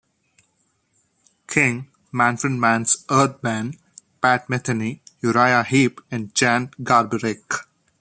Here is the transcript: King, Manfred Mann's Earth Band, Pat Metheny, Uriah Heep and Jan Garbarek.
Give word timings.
King, 1.47 1.87
Manfred 2.11 2.53
Mann's 2.53 3.05
Earth 3.11 3.39
Band, 3.39 3.77
Pat 4.19 4.47
Metheny, 4.47 4.99
Uriah 5.21 5.63
Heep 5.63 6.01
and 6.09 6.33
Jan 6.33 6.69
Garbarek. 6.81 7.67